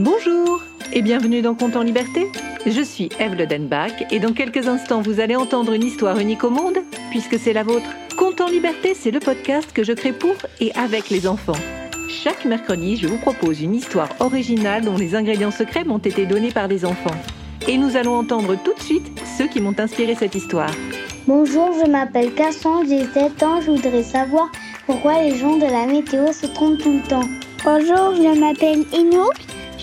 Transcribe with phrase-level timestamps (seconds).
[0.00, 0.60] Bonjour
[0.92, 2.26] et bienvenue dans Compte en Liberté.
[2.66, 6.50] Je suis Eve Denbach et dans quelques instants vous allez entendre une histoire unique au
[6.50, 6.78] monde
[7.10, 7.86] puisque c'est la vôtre.
[8.18, 11.56] Compte en Liberté, c'est le podcast que je crée pour et avec les enfants.
[12.10, 16.50] Chaque mercredi, je vous propose une histoire originale dont les ingrédients secrets m'ont été donnés
[16.50, 17.14] par des enfants.
[17.68, 19.06] Et nous allons entendre tout de suite
[19.38, 20.74] ceux qui m'ont inspiré cette histoire.
[21.28, 24.50] Bonjour, je m'appelle Cassandre, j'ai 7 ans, je voudrais savoir
[24.86, 27.28] pourquoi les gens de la météo se trompent tout le temps.
[27.64, 29.34] Bonjour, je m'appelle Inouk,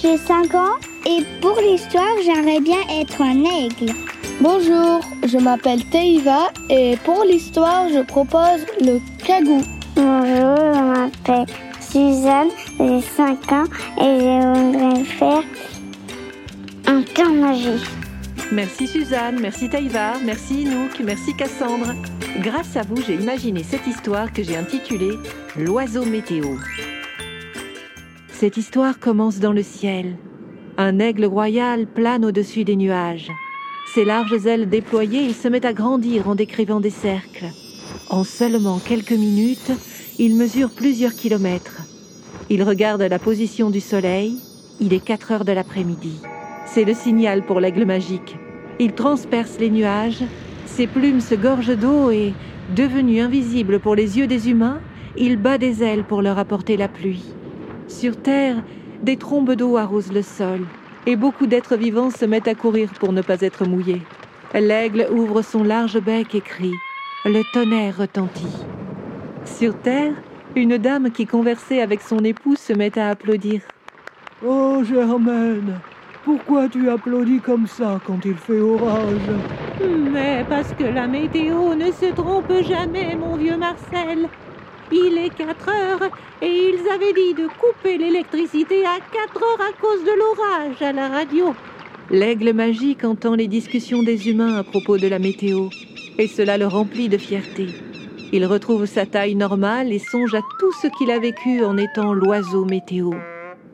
[0.01, 0.75] j'ai 5 ans
[1.05, 3.93] et pour l'histoire, j'aimerais bien être un aigle.
[4.39, 9.61] Bonjour, je m'appelle Teiva et pour l'histoire, je propose le cagou.
[9.95, 11.45] Bonjour, je m'appelle
[11.79, 13.65] Suzanne, j'ai 5 ans
[13.99, 15.43] et je voudrais faire
[16.87, 17.87] un temps magique.
[18.51, 21.93] Merci Suzanne, merci Taïva, merci Inouk, merci Cassandre.
[22.39, 25.13] Grâce à vous, j'ai imaginé cette histoire que j'ai intitulée
[25.55, 26.45] L'oiseau météo.
[28.41, 30.17] Cette histoire commence dans le ciel.
[30.75, 33.29] Un aigle royal plane au-dessus des nuages.
[33.93, 37.45] Ses larges ailes déployées, il se met à grandir en décrivant des cercles.
[38.09, 39.71] En seulement quelques minutes,
[40.17, 41.83] il mesure plusieurs kilomètres.
[42.49, 44.37] Il regarde la position du soleil.
[44.79, 46.15] Il est 4 heures de l'après-midi.
[46.65, 48.37] C'est le signal pour l'aigle magique.
[48.79, 50.23] Il transperce les nuages.
[50.65, 52.33] Ses plumes se gorgent d'eau et,
[52.75, 54.81] devenu invisible pour les yeux des humains,
[55.15, 57.35] il bat des ailes pour leur apporter la pluie.
[57.91, 58.55] Sur Terre,
[59.03, 60.61] des trombes d'eau arrosent le sol,
[61.05, 64.01] et beaucoup d'êtres vivants se mettent à courir pour ne pas être mouillés.
[64.55, 66.73] L'aigle ouvre son large bec et crie.
[67.25, 68.57] Le tonnerre retentit.
[69.45, 70.13] Sur Terre,
[70.55, 73.61] une dame qui conversait avec son époux se met à applaudir.
[74.43, 75.79] Oh Germaine,
[76.23, 79.29] pourquoi tu applaudis comme ça quand il fait orage?
[80.11, 84.27] Mais parce que la météo ne se trompe jamais, mon vieux Marcel.
[84.93, 86.09] Il est 4 heures
[86.41, 90.91] et ils avaient dit de couper l'électricité à 4 heures à cause de l'orage à
[90.91, 91.53] la radio.
[92.09, 95.67] L'aigle magique entend les discussions des humains à propos de la météo,
[96.17, 97.67] et cela le remplit de fierté.
[98.33, 102.13] Il retrouve sa taille normale et songe à tout ce qu'il a vécu en étant
[102.13, 103.11] l'oiseau météo.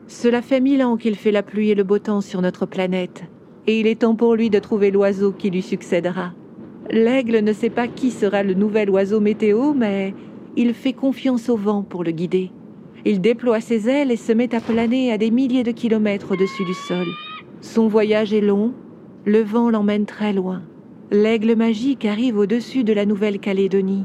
[0.06, 3.24] Cela fait mille ans qu'il fait la pluie et le beau temps sur notre planète,
[3.66, 6.32] et il est temps pour lui de trouver l'oiseau qui lui succédera.
[6.90, 10.14] L'aigle ne sait pas qui sera le nouvel oiseau météo, mais
[10.58, 12.50] il fait confiance au vent pour le guider.
[13.04, 16.64] Il déploie ses ailes et se met à planer à des milliers de kilomètres au-dessus
[16.64, 17.06] du sol.
[17.60, 18.74] Son voyage est long,
[19.24, 20.62] le vent l'emmène très loin.
[21.12, 24.04] L'aigle magique arrive au-dessus de la Nouvelle-Calédonie,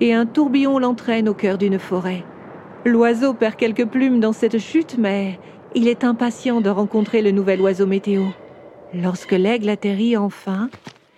[0.00, 2.22] et un tourbillon l'entraîne au cœur d'une forêt.
[2.84, 5.40] L'oiseau perd quelques plumes dans cette chute, mais
[5.74, 8.24] il est impatient de rencontrer le nouvel oiseau météo.
[8.92, 10.68] Lorsque l'aigle atterrit enfin,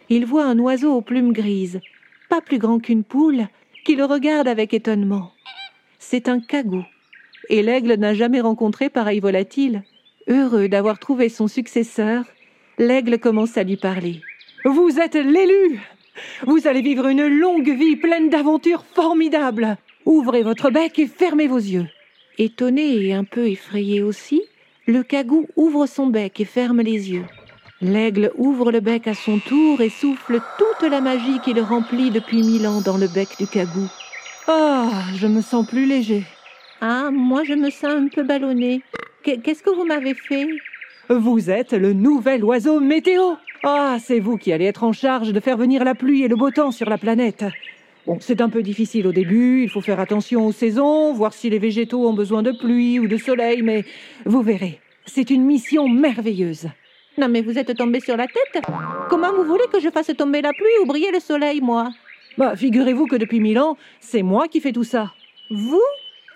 [0.08, 1.80] il voit un oiseau aux plumes grises,
[2.28, 3.48] pas plus grand qu'une poule,
[3.90, 5.32] qui le regarde avec étonnement.
[5.98, 6.84] C'est un cagou,
[7.48, 9.82] et l'aigle n'a jamais rencontré pareil volatile.
[10.28, 12.22] Heureux d'avoir trouvé son successeur,
[12.78, 14.20] l'aigle commence à lui parler.
[14.64, 15.80] Vous êtes l'élu
[16.46, 21.58] Vous allez vivre une longue vie pleine d'aventures formidables Ouvrez votre bec et fermez vos
[21.58, 21.88] yeux.
[22.38, 24.40] Étonné et un peu effrayé aussi,
[24.86, 27.26] le cagou ouvre son bec et ferme les yeux.
[27.82, 32.10] L'aigle ouvre le bec à son tour et souffle toute la magie qui le remplit
[32.10, 33.88] depuis mille ans dans le bec du cagou.
[34.46, 36.24] Ah, je me sens plus léger.
[36.82, 38.82] Ah, moi je me sens un peu ballonné.
[39.22, 40.46] Qu'est-ce que vous m'avez fait?
[41.08, 43.34] Vous êtes le nouvel oiseau météo.
[43.62, 46.36] Ah, c'est vous qui allez être en charge de faire venir la pluie et le
[46.36, 47.44] beau temps sur la planète.
[48.06, 51.48] Bon, c'est un peu difficile au début, il faut faire attention aux saisons, voir si
[51.48, 53.84] les végétaux ont besoin de pluie ou de soleil, mais
[54.24, 56.68] vous verrez, c'est une mission merveilleuse.
[57.20, 58.64] Non mais vous êtes tombé sur la tête
[59.10, 61.90] Comment vous voulez que je fasse tomber la pluie ou briller le soleil, moi?
[62.38, 65.12] Bah, figurez-vous que depuis mille ans, c'est moi qui fais tout ça.
[65.50, 65.82] Vous?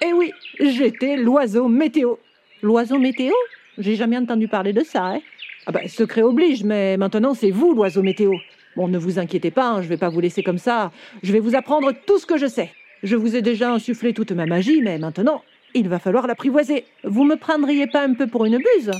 [0.04, 0.30] Eh oui,
[0.60, 2.16] j'étais l'oiseau météo.
[2.60, 3.32] L'oiseau météo?
[3.78, 5.20] J'ai jamais entendu parler de ça, hein
[5.66, 8.32] Ah bah, secret oblige, mais maintenant c'est vous l'oiseau météo.
[8.76, 10.92] Bon, ne vous inquiétez pas, hein, je vais pas vous laisser comme ça.
[11.22, 12.70] Je vais vous apprendre tout ce que je sais.
[13.02, 15.42] Je vous ai déjà insufflé toute ma magie, mais maintenant,
[15.72, 16.84] il va falloir l'apprivoiser.
[17.04, 18.90] Vous me prendriez pas un peu pour une buse?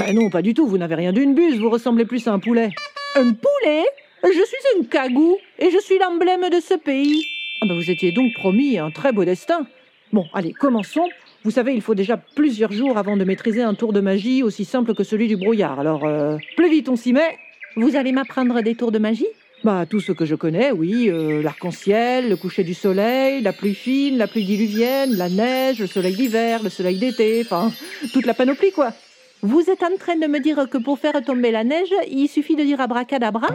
[0.00, 2.38] Ben non, pas du tout, vous n'avez rien d'une buse, vous ressemblez plus à un
[2.38, 2.70] poulet.
[3.16, 3.84] Un poulet
[4.24, 7.26] Je suis une cagou, et je suis l'emblème de ce pays.
[7.60, 9.66] Ah ben vous étiez donc promis un très beau destin.
[10.10, 11.06] Bon, allez, commençons.
[11.44, 14.64] Vous savez, il faut déjà plusieurs jours avant de maîtriser un tour de magie aussi
[14.64, 15.78] simple que celui du brouillard.
[15.78, 17.36] Alors, euh, plus vite on s'y met,
[17.76, 19.28] vous allez m'apprendre des tours de magie?
[19.64, 21.10] Bah, tout ce que je connais, oui.
[21.10, 25.86] Euh, l'arc-en-ciel, le coucher du soleil, la pluie fine, la pluie diluvienne, la neige, le
[25.86, 27.70] soleil d'hiver, le soleil d'été, enfin,
[28.14, 28.94] toute la panoplie, quoi.
[29.42, 32.56] Vous êtes en train de me dire que pour faire tomber la neige, il suffit
[32.56, 33.48] de dire abracadabra?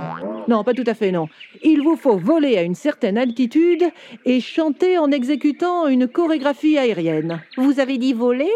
[0.48, 1.28] Non, pas tout à fait, non.
[1.64, 3.84] Il vous faut voler à une certaine altitude
[4.26, 7.42] et chanter en exécutant une chorégraphie aérienne.
[7.58, 8.50] Vous avez dit voler?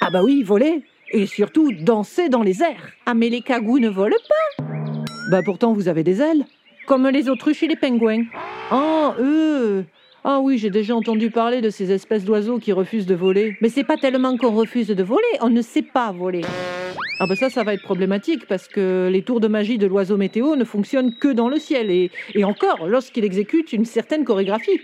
[0.00, 0.82] Ah bah oui, voler.
[1.12, 2.92] Et surtout danser dans les airs.
[3.06, 4.64] Ah, mais les cagous ne volent pas?
[5.30, 6.44] Bah pourtant vous avez des ailes.
[6.86, 8.24] Comme les autruches et les pingouins.
[8.72, 9.84] Ah, eux
[10.26, 13.58] Ah oui, j'ai déjà entendu parler de ces espèces d'oiseaux qui refusent de voler.
[13.60, 16.40] Mais c'est pas tellement qu'on refuse de voler, on ne sait pas voler.
[17.20, 20.16] Ah bah ça, ça va être problématique parce que les tours de magie de l'oiseau
[20.16, 22.10] météo ne fonctionnent que dans le ciel et,
[22.42, 24.80] encore lorsqu'il exécute une certaine chorégraphie.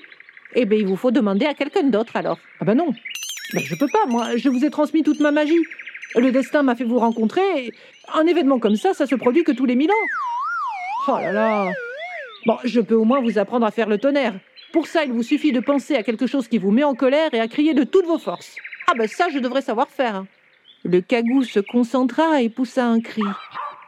[0.54, 2.38] Eh bien, il vous faut demander à quelqu'un d'autre alors.
[2.60, 2.90] Ah bah non,
[3.54, 5.64] bah, je peux pas, moi, je vous ai transmis toute ma magie.
[6.16, 7.40] Le destin m'a fait vous rencontrer.
[7.56, 7.72] et
[8.12, 11.08] Un événement comme ça, ça se produit que tous les mille ans.
[11.08, 11.72] Oh là là
[12.44, 14.34] Bon, je peux au moins vous apprendre à faire le tonnerre.
[14.72, 17.32] Pour ça, il vous suffit de penser à quelque chose qui vous met en colère
[17.34, 18.54] et à crier de toutes vos forces.
[18.88, 20.14] Ah ben ça, je devrais savoir faire.
[20.14, 20.26] hein.
[20.84, 23.22] Le cagou se concentra et poussa un cri.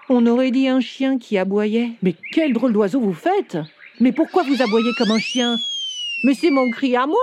[0.09, 1.91] On aurait dit un chien qui aboyait.
[2.03, 3.57] Mais quel drôle d'oiseau vous faites
[4.01, 5.57] Mais pourquoi vous aboyez comme un chien?
[6.25, 7.19] Mais c'est mon cri à moi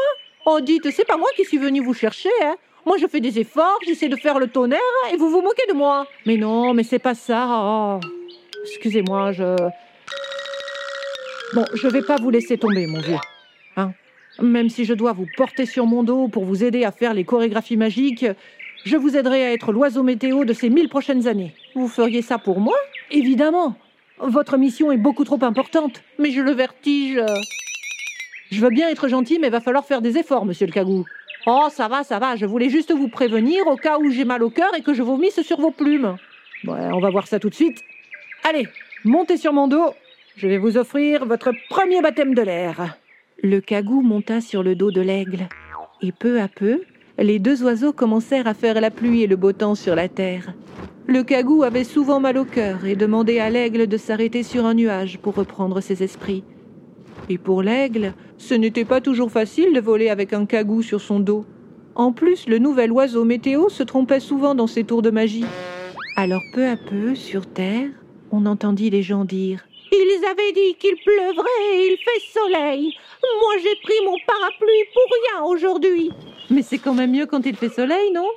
[0.45, 2.55] Oh, dites, c'est pas moi qui suis venu vous chercher, hein
[2.85, 4.79] Moi, je fais des efforts, j'essaie de faire le tonnerre,
[5.13, 7.45] et vous vous moquez de moi Mais non, mais c'est pas ça.
[7.49, 7.99] Oh.
[8.63, 9.55] Excusez-moi, je...
[11.53, 13.17] Bon, je vais pas vous laisser tomber, mon vieux.
[13.79, 13.93] Hein
[14.41, 17.23] Même si je dois vous porter sur mon dos pour vous aider à faire les
[17.23, 18.25] chorégraphies magiques,
[18.85, 21.53] je vous aiderai à être l'oiseau météo de ces mille prochaines années.
[21.75, 22.77] Vous feriez ça pour moi?
[23.11, 23.75] Évidemment
[24.19, 26.01] Votre mission est beaucoup trop importante.
[26.17, 27.19] Mais je le vertige.
[28.51, 31.05] Je veux bien être gentil, mais va falloir faire des efforts, monsieur le cagou.
[31.45, 34.43] Oh, ça va, ça va, je voulais juste vous prévenir au cas où j'ai mal
[34.43, 36.17] au cœur et que je vomisse sur vos plumes.
[36.65, 37.81] Ouais, on va voir ça tout de suite.
[38.43, 38.67] Allez,
[39.05, 39.93] montez sur mon dos.
[40.35, 42.97] Je vais vous offrir votre premier baptême de l'air.
[43.41, 45.47] Le cagou monta sur le dos de l'aigle.
[46.01, 46.81] Et peu à peu,
[47.17, 50.53] les deux oiseaux commencèrent à faire la pluie et le beau temps sur la terre.
[51.07, 54.73] Le cagou avait souvent mal au cœur et demandait à l'aigle de s'arrêter sur un
[54.73, 56.43] nuage pour reprendre ses esprits.
[57.29, 61.21] Et pour l'aigle, ce n'était pas toujours facile de voler avec un cagou sur son
[61.21, 61.45] dos.
[61.95, 65.45] En plus, le nouvel oiseau météo se trompait souvent dans ses tours de magie.
[66.17, 67.87] Alors peu à peu, sur terre,
[68.31, 72.95] on entendit les gens dire Ils avaient dit qu'il pleuvrait et il fait soleil.
[73.41, 76.11] Moi, j'ai pris mon parapluie pour rien aujourd'hui.
[76.49, 78.27] Mais c'est quand même mieux quand il fait soleil, non?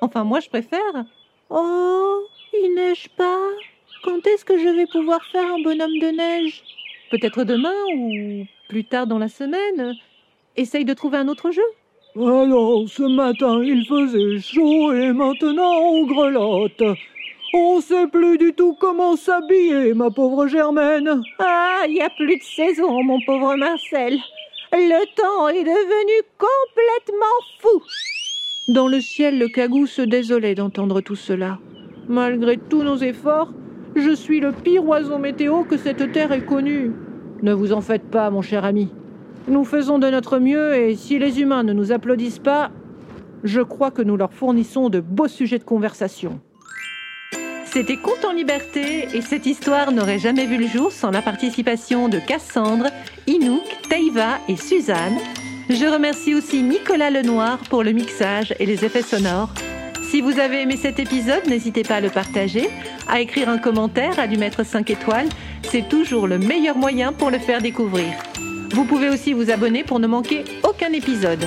[0.00, 1.04] Enfin, moi, je préfère.
[1.50, 2.22] Oh,
[2.52, 3.48] il neige pas.
[4.04, 6.62] Quand est-ce que je vais pouvoir faire un bonhomme de neige?
[7.10, 9.94] Peut-être demain ou plus tard dans la semaine.
[10.56, 11.64] Essaye de trouver un autre jeu.
[12.16, 16.82] Alors, ce matin, il faisait chaud et maintenant on grelotte.
[17.52, 21.20] On sait plus du tout comment s'habiller, ma pauvre Germaine.
[21.40, 24.18] Ah, il n'y a plus de saison, mon pauvre Marcel.
[24.72, 27.26] Le temps est devenu complètement
[27.58, 27.82] fou.
[28.72, 31.58] Dans le ciel, le cagou se désolait d'entendre tout cela.
[32.08, 33.52] Malgré tous nos efforts,
[33.96, 36.92] je suis le pire oiseau météo que cette terre ait connu.
[37.42, 38.90] Ne vous en faites pas, mon cher ami.
[39.48, 42.70] Nous faisons de notre mieux et si les humains ne nous applaudissent pas,
[43.42, 46.40] je crois que nous leur fournissons de beaux sujets de conversation.
[47.72, 52.08] C'était Conte en liberté et cette histoire n'aurait jamais vu le jour sans la participation
[52.08, 52.88] de Cassandre,
[53.28, 55.16] Inouk, Taïva et Suzanne.
[55.68, 59.50] Je remercie aussi Nicolas Lenoir pour le mixage et les effets sonores.
[60.10, 62.68] Si vous avez aimé cet épisode, n'hésitez pas à le partager,
[63.08, 65.28] à écrire un commentaire, à lui mettre 5 étoiles.
[65.62, 68.12] C'est toujours le meilleur moyen pour le faire découvrir.
[68.72, 71.46] Vous pouvez aussi vous abonner pour ne manquer aucun épisode.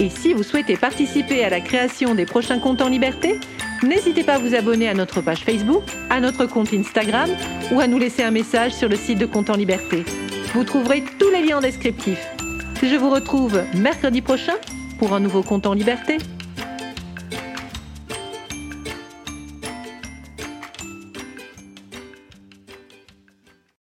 [0.00, 3.38] Et si vous souhaitez participer à la création des prochains comptes en liberté,
[3.82, 7.30] n'hésitez pas à vous abonner à notre page Facebook, à notre compte Instagram
[7.72, 10.04] ou à nous laisser un message sur le site de Compte en liberté.
[10.54, 12.18] Vous trouverez tous les liens en descriptif.
[12.82, 14.54] Je vous retrouve mercredi prochain
[14.98, 16.18] pour un nouveau compte en liberté.